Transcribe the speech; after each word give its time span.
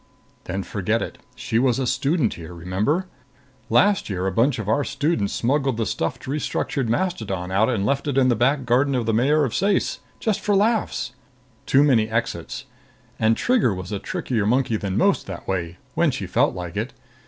"Then 0.45 0.63
forget 0.63 1.03
it. 1.03 1.19
She 1.35 1.59
was 1.59 1.77
a 1.77 1.85
student 1.85 2.33
here, 2.33 2.55
remember? 2.55 3.05
Last 3.69 4.09
year 4.09 4.25
a 4.25 4.31
bunch 4.31 4.57
of 4.57 4.67
our 4.67 4.83
students 4.83 5.31
smuggled 5.31 5.77
the 5.77 5.85
stuffed 5.85 6.23
restructured 6.25 6.89
mastodon 6.89 7.51
out 7.51 7.69
and 7.69 7.85
left 7.85 8.07
it 8.07 8.17
in 8.17 8.27
the 8.27 8.35
back 8.35 8.65
garden 8.65 8.95
of 8.95 9.05
the 9.05 9.13
mayor 9.13 9.45
of 9.45 9.53
Ceyce, 9.53 9.99
just 10.19 10.39
for 10.39 10.55
laughs. 10.55 11.13
Too 11.67 11.83
many 11.83 12.09
exits. 12.09 12.65
And 13.19 13.37
Trigger 13.37 13.75
was 13.75 13.91
a 13.91 13.99
trickier 13.99 14.47
monkey 14.47 14.75
than 14.75 14.97
most 14.97 15.27
that 15.27 15.47
way, 15.47 15.77
when 15.93 16.09
she 16.09 16.25
felt 16.25 16.55
like 16.55 16.75
it. 16.75 16.93